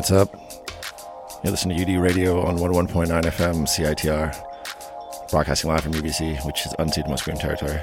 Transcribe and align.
What's 0.00 0.12
up? 0.12 0.34
You 1.44 1.50
listen 1.50 1.68
to 1.68 1.74
UD 1.74 2.00
Radio 2.00 2.40
on 2.40 2.56
101.9 2.56 3.06
FM 3.06 3.66
CITR, 3.68 5.30
broadcasting 5.30 5.68
live 5.68 5.82
from 5.82 5.92
UBC, 5.92 6.42
which 6.46 6.64
is 6.64 6.72
unceded 6.78 7.06
Musqueam 7.06 7.38
territory. 7.38 7.78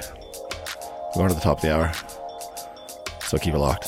We're 1.14 1.14
going 1.14 1.28
to 1.28 1.36
the 1.36 1.40
top 1.40 1.58
of 1.58 1.62
the 1.62 1.72
hour, 1.72 1.92
so 3.20 3.38
keep 3.38 3.54
it 3.54 3.58
locked. 3.58 3.86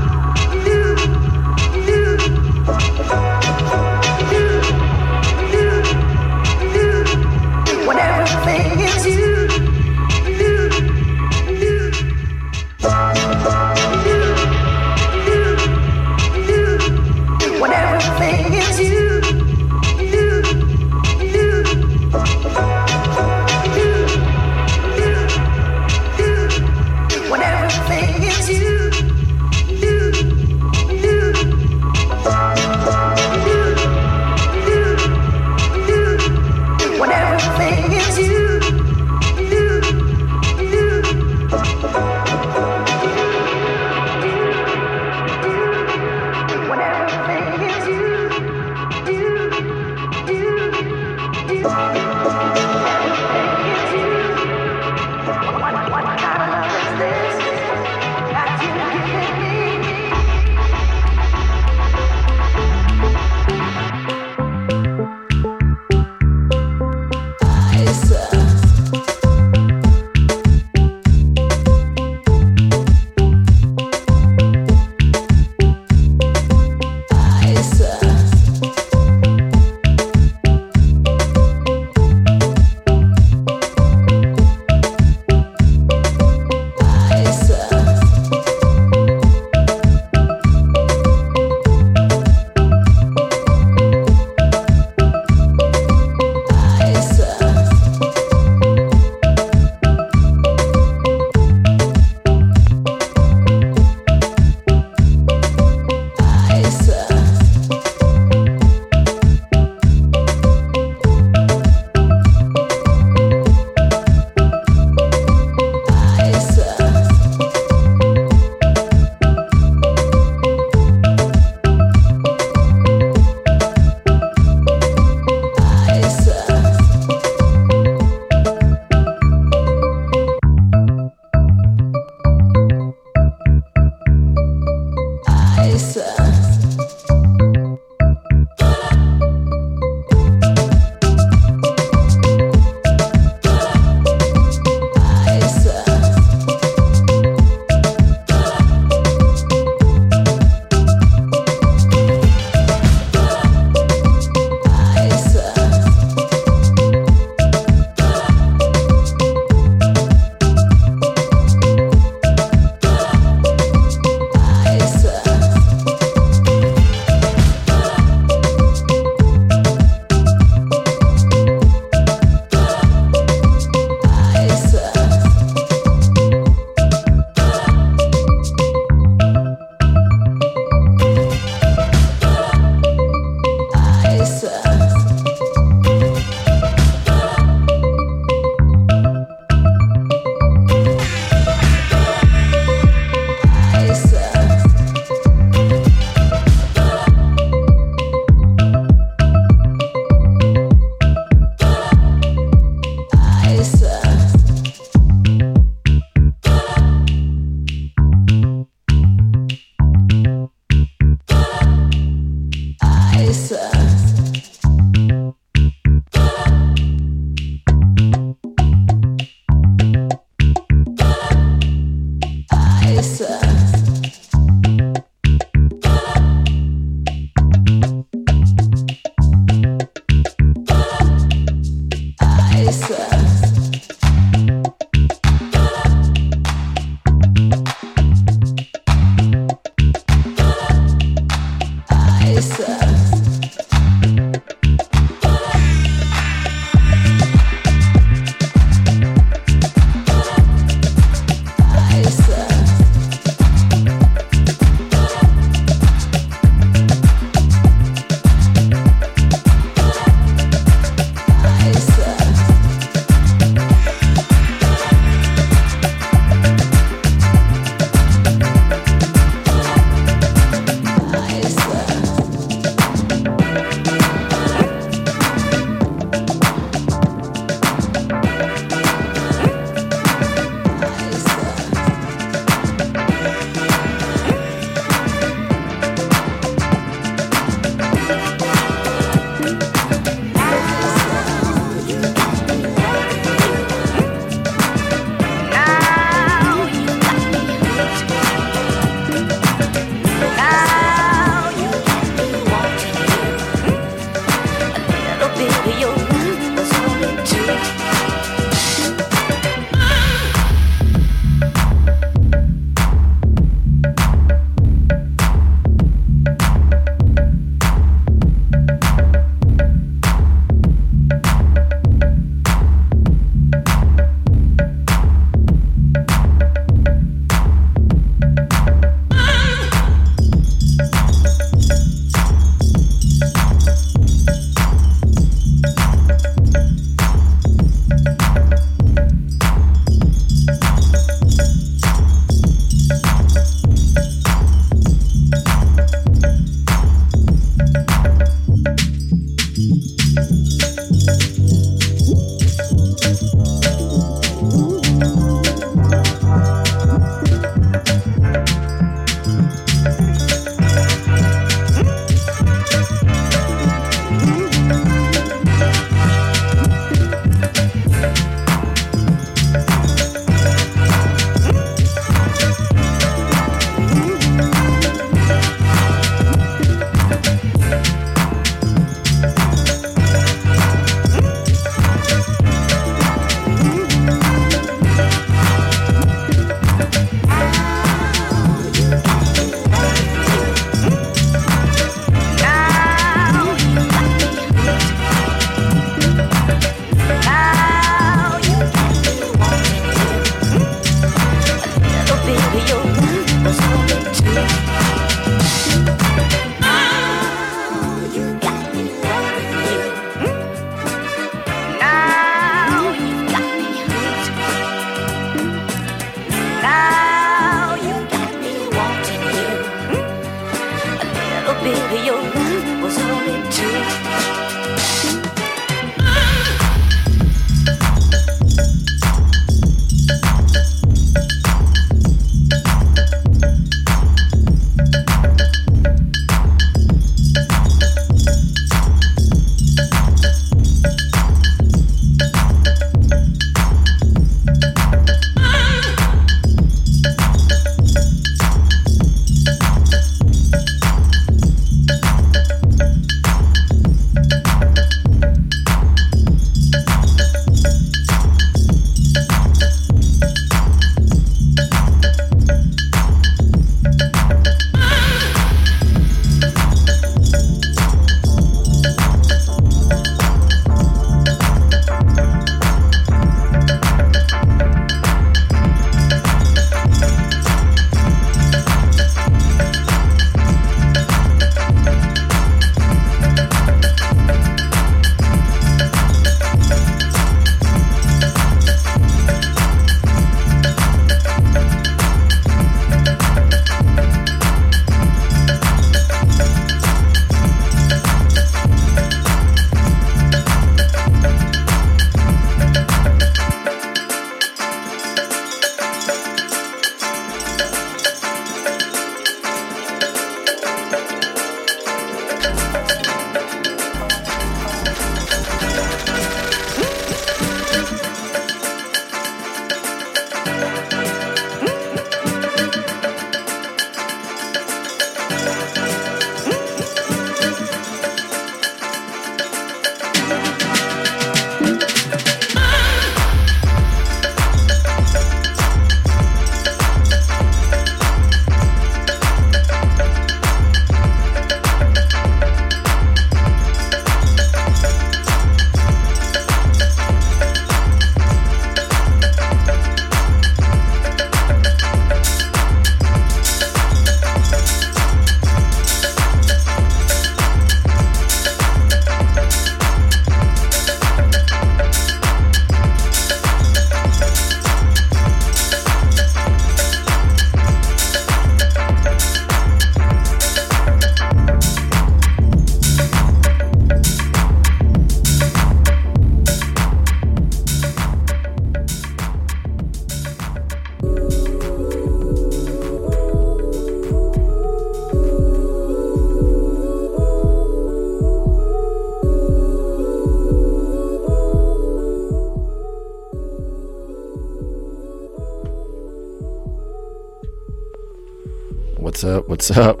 What's 599.66 599.78
up? 599.78 600.00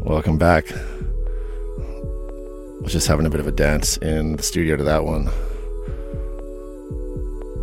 Welcome 0.00 0.38
back. 0.38 0.72
I 0.72 0.80
Was 2.80 2.90
just 2.90 3.06
having 3.06 3.26
a 3.26 3.30
bit 3.30 3.38
of 3.38 3.46
a 3.46 3.52
dance 3.52 3.96
in 3.98 4.34
the 4.34 4.42
studio 4.42 4.74
to 4.74 4.82
that 4.82 5.04
one. 5.04 5.26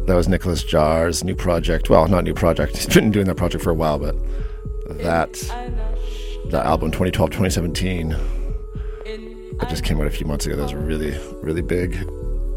That 0.05 0.15
was 0.15 0.29
Nicolas 0.29 0.63
Jaar's 0.63 1.25
new 1.25 1.35
project. 1.35 1.89
Well, 1.89 2.07
not 2.07 2.23
new 2.23 2.33
project. 2.33 2.77
He's 2.77 2.85
been 2.85 3.11
doing 3.11 3.25
that 3.25 3.35
project 3.35 3.65
for 3.65 3.71
a 3.71 3.73
while, 3.73 3.99
but 3.99 4.15
that 5.01 5.33
that 6.51 6.65
album 6.65 6.91
2012 6.91 7.29
2017 7.29 8.15
that 9.57 9.69
just 9.69 9.83
came 9.83 9.99
out 9.99 10.07
a 10.07 10.09
few 10.09 10.25
months 10.25 10.45
ago. 10.45 10.55
That 10.55 10.63
was 10.63 10.73
really 10.73 11.19
really 11.41 11.61
big. 11.61 11.97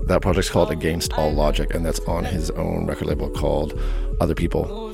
That 0.07 0.23
project's 0.23 0.51
called 0.51 0.71
Against 0.71 1.15
All 1.15 1.33
Logic, 1.33 1.75
and 1.75 1.85
that's 1.85 1.99
on 2.03 2.27
his 2.27 2.49
own 2.53 2.87
record 2.87 3.09
label 3.09 3.29
called 3.29 3.77
Other 4.21 4.37
People. 4.37 4.86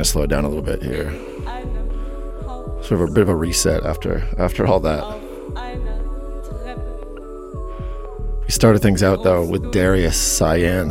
To 0.00 0.04
slow 0.06 0.22
it 0.22 0.28
down 0.28 0.46
a 0.46 0.48
little 0.48 0.62
bit 0.62 0.82
here. 0.82 1.12
Sort 2.80 2.92
of 2.92 3.00
a 3.02 3.12
bit 3.12 3.20
of 3.20 3.28
a 3.28 3.34
reset 3.34 3.84
after 3.84 4.26
after 4.38 4.66
all 4.66 4.80
that. 4.80 5.04
We 8.42 8.50
started 8.50 8.80
things 8.80 9.02
out 9.02 9.24
though 9.24 9.44
with 9.44 9.72
Darius 9.72 10.16
Cyan. 10.16 10.88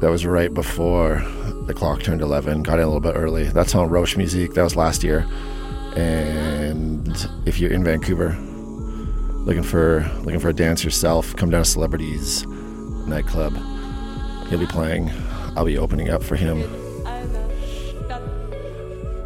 That 0.00 0.10
was 0.10 0.26
right 0.26 0.52
before 0.52 1.22
the 1.68 1.74
clock 1.74 2.02
turned 2.02 2.22
11. 2.22 2.64
Got 2.64 2.80
in 2.80 2.84
a 2.84 2.86
little 2.86 2.98
bit 2.98 3.14
early. 3.14 3.44
That's 3.44 3.76
on 3.76 3.88
Roche 3.88 4.16
Music. 4.16 4.54
That 4.54 4.64
was 4.64 4.74
last 4.74 5.04
year. 5.04 5.24
And 5.94 7.28
if 7.46 7.60
you're 7.60 7.70
in 7.70 7.84
Vancouver, 7.84 8.36
looking 9.44 9.62
for 9.62 10.10
looking 10.22 10.40
for 10.40 10.48
a 10.48 10.52
dance 10.52 10.82
yourself, 10.82 11.36
come 11.36 11.50
down 11.50 11.62
to 11.62 11.70
Celebrities 11.70 12.44
nightclub. 13.06 13.56
He'll 14.48 14.58
be 14.58 14.66
playing 14.66 15.12
I'll 15.56 15.64
be 15.64 15.78
opening 15.78 16.10
up 16.10 16.22
for 16.22 16.36
him. 16.36 16.62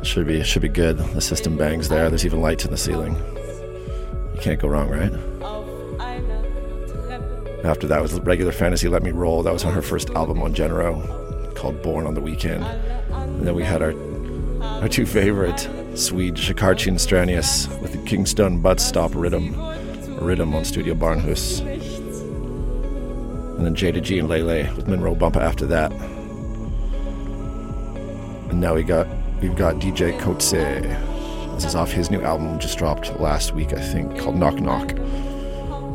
Should 0.03 0.27
be 0.27 0.43
should 0.45 0.63
be 0.63 0.69
good. 0.69 0.99
The 0.99 1.21
system 1.21 1.57
bangs 1.57 1.89
there. 1.89 2.09
There's 2.09 2.27
even 2.27 2.43
lights 2.43 2.65
in 2.65 2.71
the 2.71 2.77
ceiling. 2.77 3.15
You 4.35 4.41
can't 4.41 4.61
go 4.61 4.69
wrong, 4.69 4.89
right? 4.89 5.13
After 7.65 7.87
that 7.87 8.03
was 8.03 8.13
regular 8.21 8.53
fantasy 8.53 8.89
Let 8.89 9.03
Me 9.03 9.11
Roll. 9.11 9.43
That 9.43 9.53
was 9.55 9.65
on 9.65 9.73
her 9.73 9.81
first 9.81 10.11
album 10.11 10.43
on 10.43 10.55
Genero 10.55 11.55
called 11.55 11.81
Born 11.83 12.07
on 12.07 12.13
the 12.13 12.21
Weekend. 12.21 12.63
And 12.65 13.47
then 13.47 13.55
we 13.55 13.63
had 13.63 13.81
our 13.81 13.95
our 14.83 14.89
two 14.89 15.07
favorite 15.07 15.61
Swede 15.95 16.35
Shikarchin 16.35 16.97
Stranius 16.97 17.67
with 17.81 17.93
the 17.93 17.99
Kingston 18.05 18.61
Bud 18.61 18.81
Stop 18.81 19.13
Rhythm 19.15 19.55
Rhythm 20.19 20.55
on 20.55 20.65
Studio 20.65 20.95
Barnhus. 20.95 21.61
And 23.57 23.65
then 23.65 23.75
Jayda 23.75 24.03
G 24.03 24.19
and 24.19 24.29
Lele 24.29 24.75
with 24.75 24.87
Monroe 24.87 25.15
Bumpa 25.15 25.41
after 25.41 25.65
that. 25.67 25.93
And 28.55 28.61
now 28.61 28.77
we 28.77 28.85
got 28.85 29.09
we've 29.43 29.57
got 29.57 29.81
DJ 29.81 30.17
Koze. 30.21 30.53
This 31.57 31.65
is 31.65 31.75
off 31.75 31.91
his 31.91 32.09
new 32.09 32.21
album 32.21 32.61
just 32.61 32.79
dropped 32.79 33.19
last 33.19 33.53
week, 33.53 33.73
I 33.73 33.81
think, 33.81 34.17
called 34.17 34.37
Knock 34.37 34.61
Knock. 34.61 34.95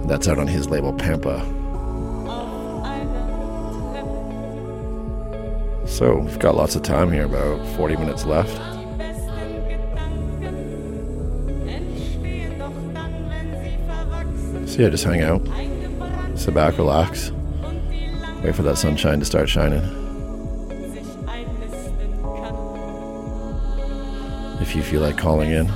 That's 0.09 0.27
out 0.27 0.39
on 0.39 0.45
his 0.45 0.67
label 0.69 0.91
Pampa. 0.91 1.39
So 5.87 6.17
we've 6.17 6.37
got 6.39 6.57
lots 6.57 6.75
of 6.75 6.83
time 6.83 7.13
here, 7.13 7.23
about 7.23 7.65
40 7.77 7.95
minutes 7.95 8.25
left. 8.25 8.53
So 14.69 14.81
yeah, 14.81 14.89
just 14.89 15.05
hang 15.05 15.21
out, 15.21 15.47
sit 16.37 16.53
back, 16.53 16.77
relax, 16.77 17.31
wait 18.43 18.53
for 18.53 18.63
that 18.63 18.77
sunshine 18.77 19.19
to 19.19 19.25
start 19.25 19.47
shining. 19.47 20.08
If 24.69 24.75
you 24.75 24.83
feel 24.83 25.01
like 25.01 25.17
calling 25.17 25.49
in, 25.49 25.67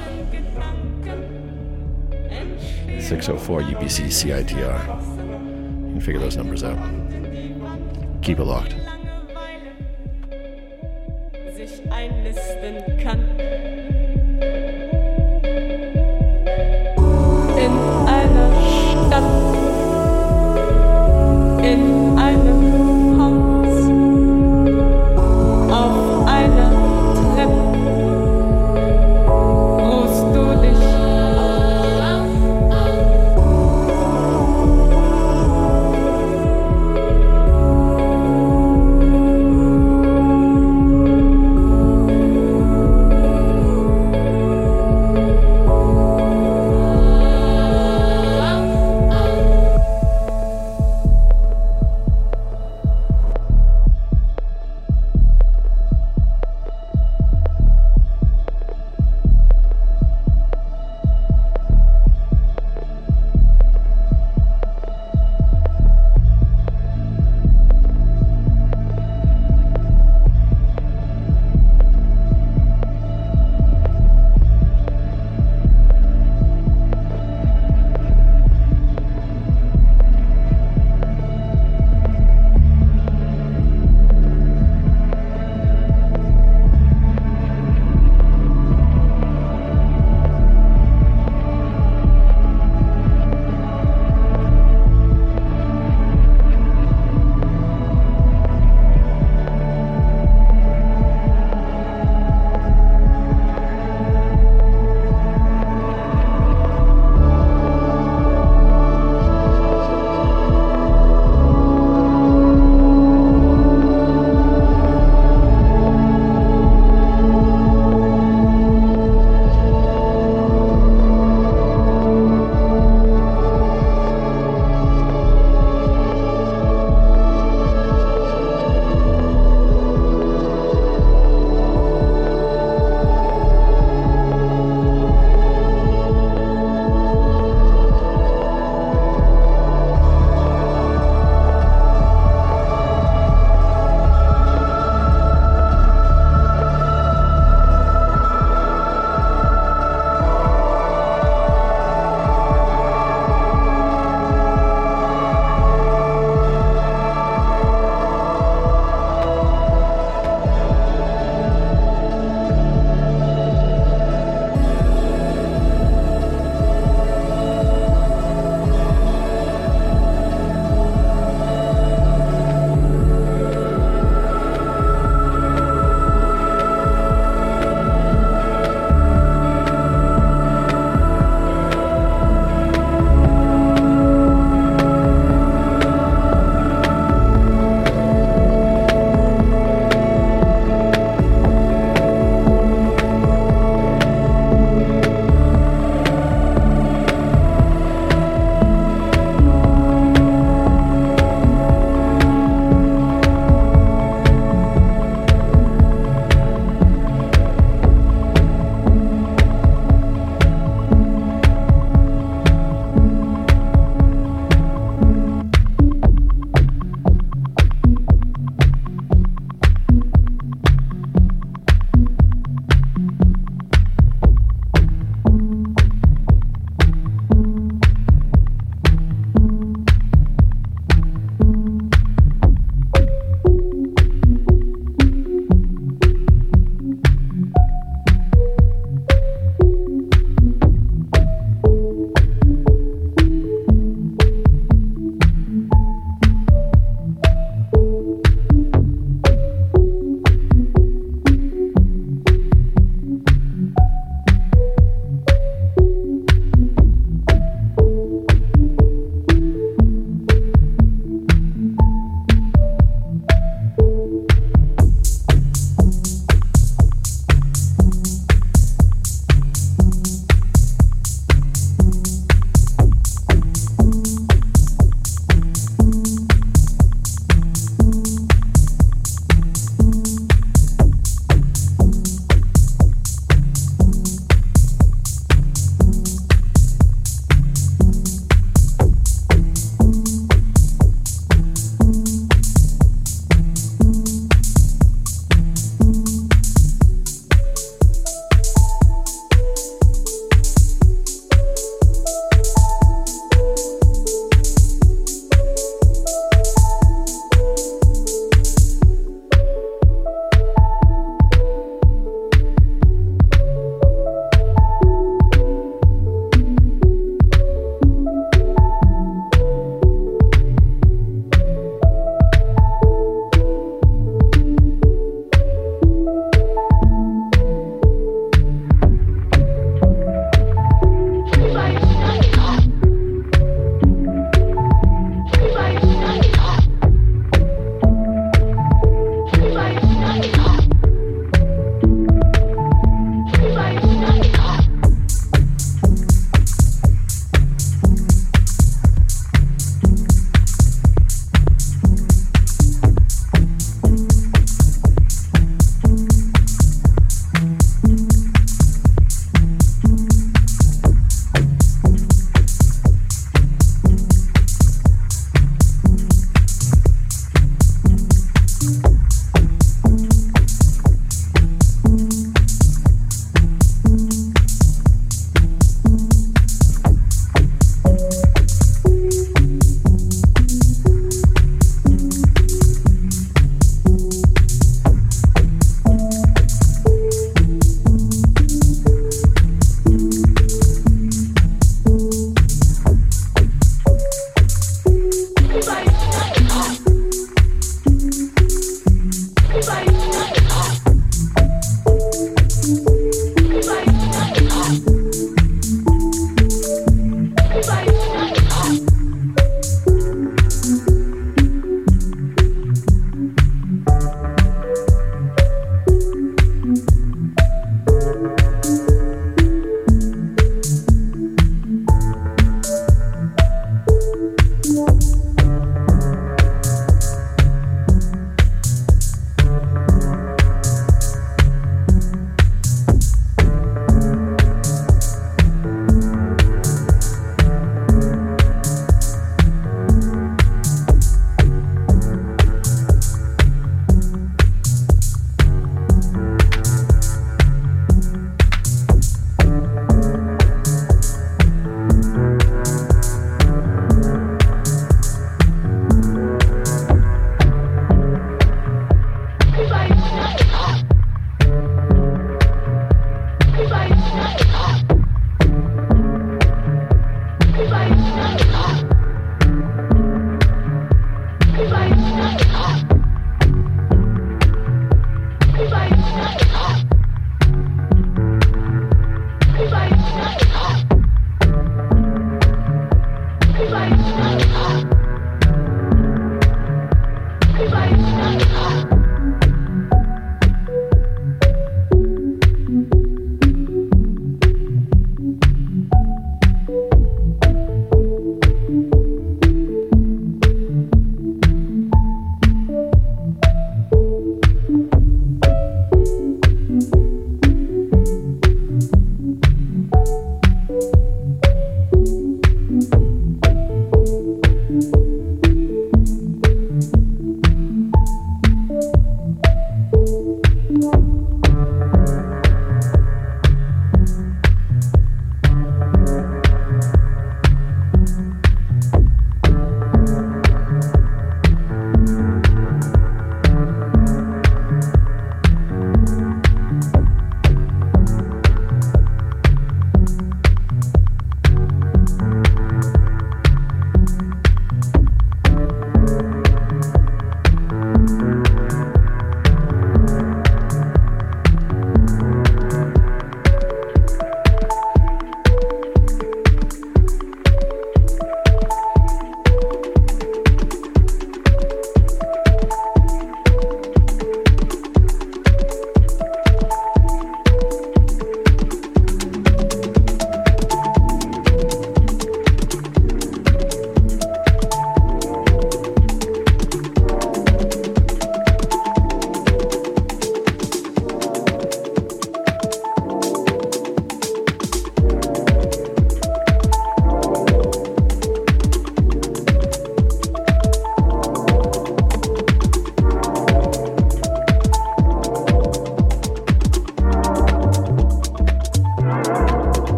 604 3.02 3.62
UBC 3.62 4.06
CITR. 4.06 4.54
You 4.54 5.94
can 5.94 6.00
figure 6.00 6.20
those 6.20 6.38
numbers 6.38 6.64
out. 6.64 6.78
Keep 8.22 8.38
it 8.38 8.44
locked. 8.44 8.76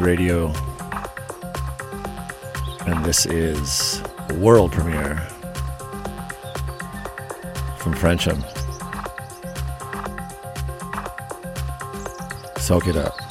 Radio, 0.00 0.52
and 2.86 3.04
this 3.04 3.26
is 3.26 4.02
world 4.34 4.72
premiere 4.72 5.16
from 7.78 7.94
Frencham. 7.94 8.42
Soak 12.58 12.86
it 12.86 12.96
up. 12.96 13.27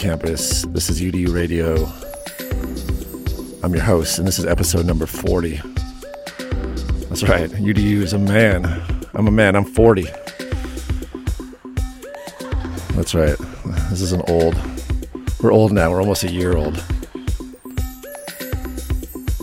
Campus. 0.00 0.62
This 0.68 0.88
is 0.88 0.98
UDU 0.98 1.30
Radio. 1.34 1.84
I'm 3.62 3.74
your 3.74 3.84
host, 3.84 4.18
and 4.18 4.26
this 4.26 4.38
is 4.38 4.46
episode 4.46 4.86
number 4.86 5.04
40. 5.04 5.56
That's 7.10 7.22
right, 7.22 7.50
UDU 7.50 8.00
is 8.00 8.14
a 8.14 8.18
man. 8.18 8.64
I'm 9.12 9.28
a 9.28 9.30
man, 9.30 9.54
I'm 9.54 9.66
40. 9.66 10.04
That's 12.94 13.14
right, 13.14 13.36
this 13.90 14.00
is 14.00 14.12
an 14.12 14.22
old. 14.26 14.56
We're 15.42 15.52
old 15.52 15.70
now, 15.70 15.90
we're 15.90 16.00
almost 16.00 16.24
a 16.24 16.32
year 16.32 16.56
old. 16.56 16.82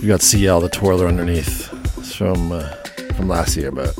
We 0.01 0.08
got 0.08 0.24
CL, 0.24 0.62
the 0.62 0.70
twirler 0.70 1.05
underneath. 1.05 1.72
It's 1.99 2.16
from, 2.16 2.51
uh, 2.51 2.68
from 3.14 3.28
last 3.28 3.55
year, 3.58 3.72
but 3.72 3.95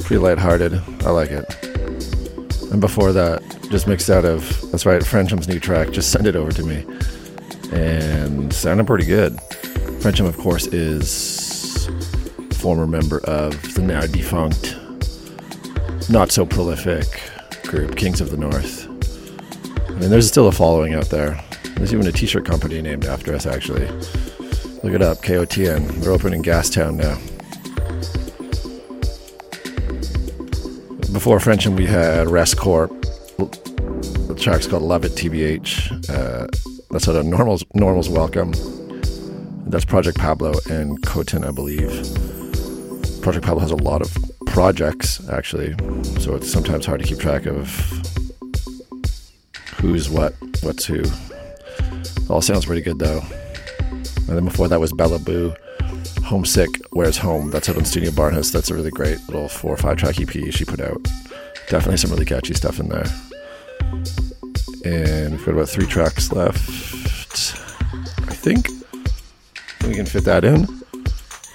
pretty 0.00 0.18
lighthearted. 0.18 0.82
I 1.04 1.10
like 1.10 1.30
it. 1.30 1.44
And 2.72 2.80
before 2.80 3.12
that, 3.12 3.40
just 3.70 3.86
mixed 3.86 4.10
out 4.10 4.24
of 4.24 4.61
that's 4.72 4.86
right, 4.86 5.02
Frenchum's 5.02 5.46
new 5.46 5.60
track. 5.60 5.90
Just 5.90 6.10
send 6.10 6.26
it 6.26 6.34
over 6.34 6.50
to 6.50 6.62
me, 6.64 6.84
and 7.72 8.50
sounded 8.52 8.86
pretty 8.86 9.04
good. 9.04 9.34
Frenchum, 10.00 10.26
of 10.26 10.38
course, 10.38 10.66
is 10.66 11.88
former 12.54 12.86
member 12.86 13.20
of 13.24 13.74
the 13.74 13.82
now 13.82 14.00
defunct, 14.06 14.76
not 16.08 16.32
so 16.32 16.46
prolific 16.46 17.04
group 17.64 17.96
Kings 17.96 18.22
of 18.22 18.30
the 18.30 18.36
North. 18.38 18.88
I 19.90 19.92
mean, 19.96 20.08
there's 20.08 20.26
still 20.26 20.48
a 20.48 20.52
following 20.52 20.94
out 20.94 21.10
there. 21.10 21.38
There's 21.76 21.92
even 21.92 22.06
a 22.06 22.12
T-shirt 22.12 22.46
company 22.46 22.80
named 22.80 23.04
after 23.04 23.34
us. 23.34 23.44
Actually, 23.44 23.86
look 24.82 24.94
it 24.94 25.02
up. 25.02 25.18
KOTN. 25.18 26.00
They're 26.00 26.12
open 26.12 26.32
in 26.32 26.42
Gastown 26.42 26.94
now. 26.94 27.18
Before 31.12 31.38
Frenchum, 31.38 31.76
we 31.76 31.84
had 31.84 32.30
Rest 32.30 32.56
Corp 32.56 33.01
track's 34.42 34.66
called 34.66 34.82
Love 34.82 35.04
It 35.04 35.12
TBH. 35.12 36.10
Uh, 36.10 36.48
that's 36.90 37.06
at 37.06 37.14
a 37.14 37.22
Normal's, 37.22 37.64
Normal's 37.74 38.08
Welcome. 38.08 38.52
That's 39.68 39.84
Project 39.84 40.18
Pablo 40.18 40.54
and 40.68 41.00
Kotin, 41.02 41.46
I 41.46 41.52
believe. 41.52 41.88
Project 43.22 43.46
Pablo 43.46 43.60
has 43.60 43.70
a 43.70 43.76
lot 43.76 44.02
of 44.02 44.12
projects, 44.46 45.28
actually, 45.28 45.76
so 46.18 46.34
it's 46.34 46.50
sometimes 46.50 46.84
hard 46.86 47.00
to 47.00 47.06
keep 47.06 47.18
track 47.18 47.46
of 47.46 47.68
who's 49.76 50.10
what. 50.10 50.34
what's 50.62 50.86
who. 50.86 51.04
All 52.28 52.42
sounds 52.42 52.66
pretty 52.66 52.82
good 52.82 52.98
though. 52.98 53.22
And 53.90 54.36
then 54.36 54.44
before 54.44 54.66
that 54.66 54.80
was 54.80 54.92
Bella 54.92 55.20
Boo, 55.20 55.54
Homesick, 56.24 56.68
Where's 56.90 57.18
Home. 57.18 57.50
That's 57.50 57.68
out 57.68 57.76
on 57.76 57.84
Studio 57.84 58.10
Barnhus. 58.10 58.50
That's 58.50 58.70
a 58.70 58.74
really 58.74 58.90
great 58.90 59.20
little 59.28 59.48
four 59.48 59.72
or 59.72 59.76
five 59.76 59.98
track 59.98 60.20
EP 60.20 60.52
she 60.52 60.64
put 60.64 60.80
out. 60.80 61.00
Definitely 61.68 61.98
some 61.98 62.10
really 62.10 62.24
catchy 62.24 62.54
stuff 62.54 62.80
in 62.80 62.88
there. 62.88 63.06
And 64.84 65.32
we've 65.32 65.44
got 65.44 65.54
about 65.54 65.68
three 65.68 65.86
tracks 65.86 66.32
left. 66.32 66.58
I 68.28 68.34
think 68.34 68.68
we 69.86 69.94
can 69.94 70.06
fit 70.06 70.24
that 70.24 70.44
in. 70.44 70.64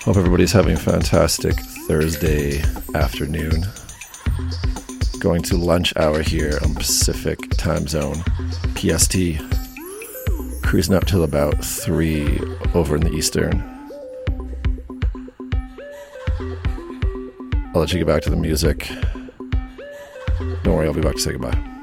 Hope 0.01 0.15
everybody's 0.15 0.53
having 0.53 0.75
a 0.75 0.79
fantastic 0.79 1.53
Thursday 1.87 2.61
afternoon. 2.95 3.65
Going 5.19 5.41
to 5.43 5.57
lunch 5.57 5.93
hour 5.97 6.21
here 6.21 6.59
on 6.63 6.75
Pacific 6.75 7.39
time 7.57 7.87
zone, 7.87 8.23
PST. 8.75 9.17
Cruising 10.63 10.95
up 10.95 11.05
till 11.05 11.23
about 11.23 11.63
3 11.63 12.39
over 12.73 12.95
in 12.95 13.01
the 13.01 13.11
Eastern. 13.11 13.61
I'll 17.73 17.81
let 17.81 17.91
you 17.91 17.99
get 17.99 18.07
back 18.07 18.21
to 18.23 18.29
the 18.29 18.37
music. 18.37 18.89
Don't 20.63 20.75
worry, 20.75 20.87
I'll 20.87 20.93
be 20.93 21.01
back 21.01 21.15
to 21.15 21.21
say 21.21 21.33
goodbye. 21.33 21.76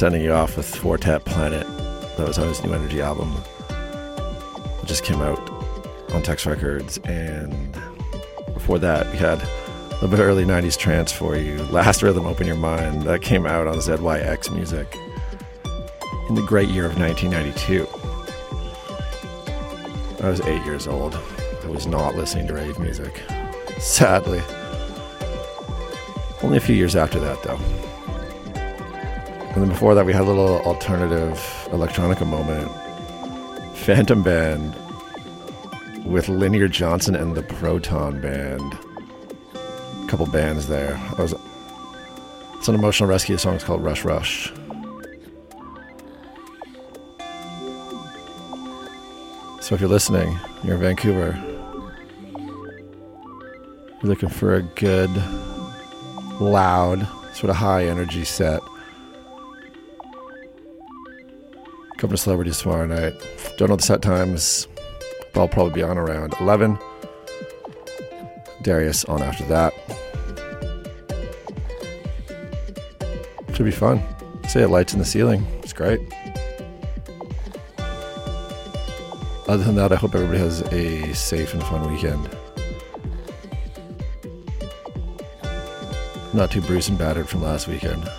Sending 0.00 0.22
you 0.22 0.32
off 0.32 0.56
with 0.56 0.74
Four 0.76 0.96
Tet 0.96 1.26
Planet. 1.26 1.66
That 2.16 2.26
was 2.26 2.38
on 2.38 2.48
his 2.48 2.64
new 2.64 2.72
energy 2.72 3.02
album. 3.02 3.36
It 3.68 4.86
just 4.86 5.04
came 5.04 5.20
out 5.20 5.38
on 6.14 6.22
Text 6.22 6.46
Records. 6.46 6.96
And 7.04 7.70
before 8.54 8.78
that, 8.78 9.12
we 9.12 9.18
had 9.18 9.42
a 9.42 9.92
little 9.96 10.08
bit 10.08 10.20
early 10.20 10.46
90s 10.46 10.78
trance 10.78 11.12
for 11.12 11.36
you. 11.36 11.58
Last 11.64 12.02
Rhythm, 12.02 12.24
Open 12.24 12.46
Your 12.46 12.56
Mind. 12.56 13.02
That 13.02 13.20
came 13.20 13.44
out 13.44 13.66
on 13.66 13.74
ZYX 13.74 14.50
Music 14.54 14.96
in 16.30 16.34
the 16.34 16.46
great 16.46 16.70
year 16.70 16.86
of 16.86 16.98
1992. 16.98 17.86
I 20.24 20.30
was 20.30 20.40
eight 20.40 20.64
years 20.64 20.86
old. 20.86 21.14
I 21.62 21.66
was 21.66 21.86
not 21.86 22.14
listening 22.14 22.46
to 22.46 22.54
rave 22.54 22.78
music. 22.78 23.20
Sadly. 23.78 24.40
Only 26.42 26.56
a 26.56 26.60
few 26.60 26.74
years 26.74 26.96
after 26.96 27.20
that, 27.20 27.42
though. 27.42 27.60
And 29.60 29.68
then 29.68 29.74
before 29.74 29.94
that, 29.94 30.06
we 30.06 30.14
had 30.14 30.22
a 30.22 30.24
little 30.24 30.62
alternative 30.62 31.36
electronica 31.66 32.26
moment. 32.26 32.72
Phantom 33.76 34.22
Band 34.22 34.74
with 36.06 36.30
Linear 36.30 36.66
Johnson 36.66 37.14
and 37.14 37.34
the 37.34 37.42
Proton 37.42 38.22
Band. 38.22 38.72
A 39.52 40.06
couple 40.08 40.24
bands 40.24 40.66
there. 40.66 40.96
I 41.18 41.20
was, 41.20 41.34
it's 42.54 42.68
an 42.68 42.74
emotional 42.74 43.06
rescue 43.06 43.36
song. 43.36 43.54
It's 43.54 43.62
called 43.62 43.84
Rush 43.84 44.02
Rush. 44.02 44.50
So 49.60 49.74
if 49.74 49.80
you're 49.82 49.90
listening, 49.90 50.38
you're 50.64 50.76
in 50.76 50.80
Vancouver, 50.80 51.38
you're 54.00 54.08
looking 54.08 54.30
for 54.30 54.54
a 54.54 54.62
good, 54.62 55.10
loud, 56.40 57.06
sort 57.34 57.50
of 57.50 57.56
high 57.56 57.84
energy 57.84 58.24
set. 58.24 58.62
Come 62.00 62.08
to 62.08 62.16
Celebrities 62.16 62.58
tomorrow 62.58 62.86
night. 62.86 63.12
Don't 63.58 63.68
know 63.68 63.76
the 63.76 63.82
set 63.82 64.00
times, 64.00 64.66
but 65.34 65.40
I'll 65.42 65.48
probably 65.48 65.74
be 65.74 65.82
on 65.82 65.98
around 65.98 66.34
11. 66.40 66.78
Darius 68.62 69.04
on 69.04 69.22
after 69.22 69.44
that. 69.44 69.74
Should 73.52 73.66
be 73.66 73.70
fun. 73.70 74.02
See 74.48 74.60
it 74.60 74.68
lights 74.68 74.94
in 74.94 74.98
the 74.98 75.04
ceiling. 75.04 75.46
It's 75.62 75.74
great. 75.74 76.00
Other 79.46 79.62
than 79.62 79.74
that, 79.74 79.92
I 79.92 79.96
hope 79.96 80.14
everybody 80.14 80.38
has 80.38 80.62
a 80.72 81.12
safe 81.12 81.52
and 81.52 81.62
fun 81.64 81.92
weekend. 81.92 82.30
Not 86.32 86.50
too 86.50 86.62
bruised 86.62 86.88
and 86.88 86.98
battered 86.98 87.28
from 87.28 87.42
last 87.42 87.68
weekend. 87.68 88.10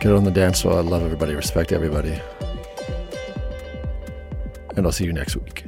Get 0.00 0.12
on 0.12 0.24
the 0.24 0.30
dance 0.30 0.62
floor. 0.62 0.78
I 0.78 0.80
love 0.80 1.02
everybody, 1.02 1.34
respect 1.34 1.72
everybody. 1.72 2.20
And 4.76 4.86
I'll 4.86 4.92
see 4.92 5.04
you 5.04 5.12
next 5.12 5.36
week. 5.36 5.67